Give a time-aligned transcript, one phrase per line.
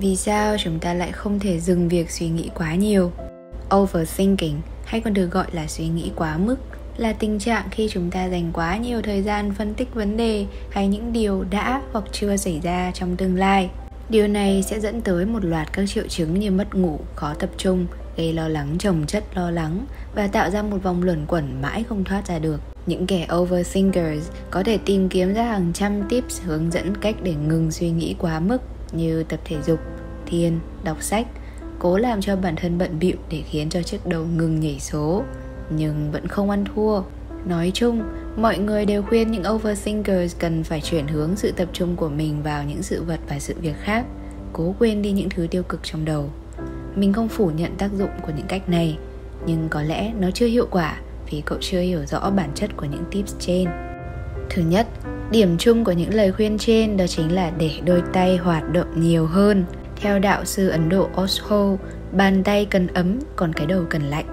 [0.00, 3.12] vì sao chúng ta lại không thể dừng việc suy nghĩ quá nhiều?
[3.74, 6.56] Overthinking, hay còn được gọi là suy nghĩ quá mức,
[6.96, 10.46] là tình trạng khi chúng ta dành quá nhiều thời gian phân tích vấn đề
[10.70, 13.70] hay những điều đã hoặc chưa xảy ra trong tương lai.
[14.08, 17.50] Điều này sẽ dẫn tới một loạt các triệu chứng như mất ngủ, khó tập
[17.56, 17.86] trung,
[18.16, 21.84] gây lo lắng, chồng chất lo lắng và tạo ra một vòng luẩn quẩn mãi
[21.88, 22.60] không thoát ra được.
[22.86, 27.34] Những kẻ overthinkers có thể tìm kiếm ra hàng trăm tips hướng dẫn cách để
[27.34, 28.58] ngừng suy nghĩ quá mức
[28.92, 29.78] như tập thể dục,
[30.26, 31.26] thiền, đọc sách,
[31.78, 35.22] cố làm cho bản thân bận bịu để khiến cho chiếc đầu ngừng nhảy số.
[35.70, 37.02] Nhưng vẫn không ăn thua.
[37.44, 38.02] Nói chung,
[38.36, 42.42] mọi người đều khuyên những overthinkers cần phải chuyển hướng sự tập trung của mình
[42.42, 44.04] vào những sự vật và sự việc khác,
[44.52, 46.30] cố quên đi những thứ tiêu cực trong đầu.
[46.94, 48.98] Mình không phủ nhận tác dụng của những cách này,
[49.46, 51.00] nhưng có lẽ nó chưa hiệu quả
[51.30, 53.68] vì cậu chưa hiểu rõ bản chất của những tips trên.
[54.50, 54.86] Thứ nhất
[55.30, 59.00] điểm chung của những lời khuyên trên đó chính là để đôi tay hoạt động
[59.00, 59.64] nhiều hơn.
[59.96, 61.76] Theo đạo sư ấn độ osho,
[62.12, 64.26] bàn tay cần ấm, còn cái đầu cần lạnh.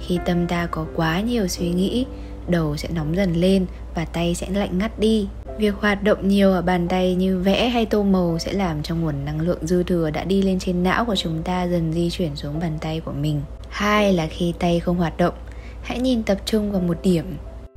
[0.00, 2.06] Khi tâm ta có quá nhiều suy nghĩ,
[2.48, 5.28] đầu sẽ nóng dần lên và tay sẽ lạnh ngắt đi.
[5.58, 8.94] Việc hoạt động nhiều ở bàn tay như vẽ hay tô màu sẽ làm cho
[8.94, 12.10] nguồn năng lượng dư thừa đã đi lên trên não của chúng ta dần di
[12.10, 13.42] chuyển xuống bàn tay của mình.
[13.68, 15.34] Hai là khi tay không hoạt động,
[15.82, 17.24] hãy nhìn tập trung vào một điểm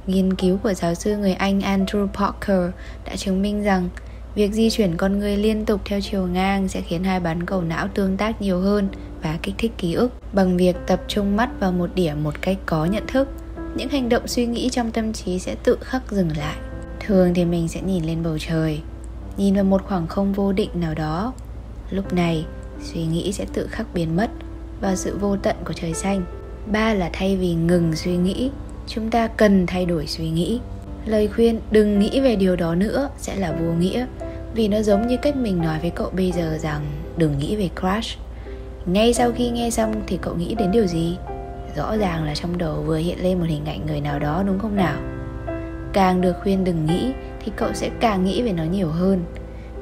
[0.07, 2.69] nghiên cứu của giáo sư người anh andrew parker
[3.05, 3.89] đã chứng minh rằng
[4.35, 7.61] việc di chuyển con người liên tục theo chiều ngang sẽ khiến hai bán cầu
[7.61, 8.89] não tương tác nhiều hơn
[9.21, 12.57] và kích thích ký ức bằng việc tập trung mắt vào một điểm một cách
[12.65, 13.27] có nhận thức.
[13.75, 16.55] Những hành động suy nghĩ trong tâm trí sẽ tự khắc dừng lại.
[16.99, 18.81] Thường thì mình sẽ nhìn lên bầu trời,
[19.37, 21.33] nhìn vào một khoảng không vô định nào đó.
[21.89, 22.45] Lúc này,
[22.83, 24.29] suy nghĩ sẽ tự khắc biến mất
[24.81, 26.23] vào sự vô tận của trời xanh.
[26.71, 28.51] Ba là thay vì ngừng suy nghĩ
[28.93, 30.59] chúng ta cần thay đổi suy nghĩ.
[31.05, 34.05] Lời khuyên, đừng nghĩ về điều đó nữa, sẽ là vô nghĩa.
[34.53, 36.81] Vì nó giống như cách mình nói với cậu bây giờ rằng,
[37.17, 38.19] đừng nghĩ về crush.
[38.85, 41.17] Ngay sau khi nghe xong thì cậu nghĩ đến điều gì?
[41.75, 44.59] Rõ ràng là trong đầu vừa hiện lên một hình ảnh người nào đó, đúng
[44.59, 44.97] không nào?
[45.93, 49.23] Càng được khuyên đừng nghĩ thì cậu sẽ càng nghĩ về nó nhiều hơn.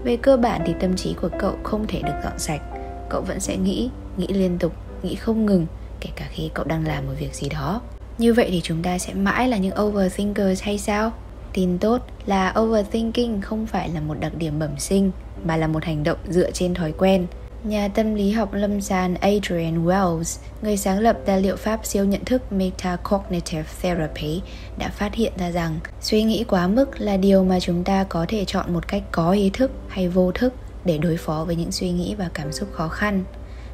[0.04, 2.62] Về cơ bản thì tâm trí của cậu không thể được dọn sạch.
[3.10, 4.74] Cậu vẫn sẽ nghĩ nghĩ liên tục,
[5.04, 5.66] nghĩ không ngừng,
[6.00, 7.82] kể cả khi cậu đang làm một việc gì đó
[8.20, 11.12] như vậy thì chúng ta sẽ mãi là những overthinkers hay sao?
[11.54, 15.12] Tin tốt là overthinking không phải là một đặc điểm bẩm sinh
[15.44, 17.28] mà là một hành động dựa trên thói quen.
[17.64, 22.06] Nhà tâm lý học lâm sàng Adrian Wells, người sáng lập tài liệu pháp siêu
[22.06, 24.42] nhận thức Metacognitive Therapy,
[24.78, 28.26] đã phát hiện ra rằng suy nghĩ quá mức là điều mà chúng ta có
[28.28, 30.54] thể chọn một cách có ý thức hay vô thức
[30.86, 33.24] để đối phó với những suy nghĩ và cảm xúc khó khăn.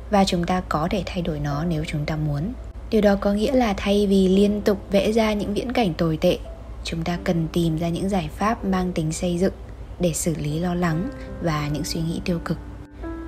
[0.09, 2.53] Và chúng ta có thể thay đổi nó nếu chúng ta muốn.
[2.89, 6.17] Điều đó có nghĩa là thay vì liên tục vẽ ra những viễn cảnh tồi
[6.17, 6.37] tệ,
[6.83, 9.53] chúng ta cần tìm ra những giải pháp mang tính xây dựng
[9.99, 11.09] để xử lý lo lắng
[11.41, 12.57] và những suy nghĩ tiêu cực.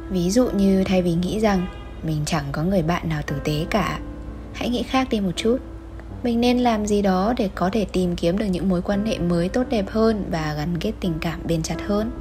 [0.10, 1.68] Ví dụ như thay vì nghĩ rằng
[2.04, 4.00] mình chẳng có người bạn nào tử tế cả
[4.54, 5.58] hãy nghĩ khác đi một chút.
[6.24, 9.20] Mình nên làm gì đó để có thể tìm kiếm được những mối quan hệ
[9.20, 12.12] mới tốt đẹp hơn và gắn kết tình cảm bền chặt hơn.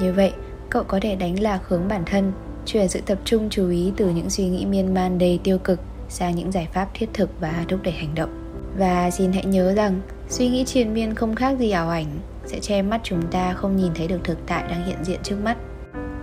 [0.00, 0.32] Như vậy
[0.70, 2.32] cậu có thể đánh lạc hướng bản thân
[2.66, 5.80] chuyển sự tập trung chú ý từ những suy nghĩ miên man đầy tiêu cực
[6.12, 8.30] sang những giải pháp thiết thực và thúc đẩy hành động.
[8.78, 12.06] Và xin hãy nhớ rằng, suy nghĩ triền miên không khác gì ảo ảnh,
[12.46, 15.36] sẽ che mắt chúng ta không nhìn thấy được thực tại đang hiện diện trước
[15.44, 15.56] mắt.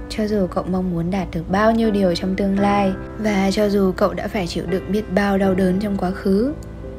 [0.09, 3.69] Cho dù cậu mong muốn đạt được bao nhiêu điều trong tương lai, và cho
[3.69, 6.53] dù cậu đã phải chịu đựng biết bao đau đớn trong quá khứ,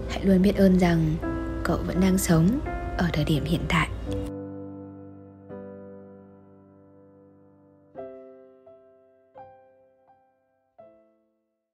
[0.08, 1.14] hãy luôn biết ơn rằng
[1.62, 2.48] cậu vẫn đang sống
[2.98, 3.88] ở thời điểm hiện tại.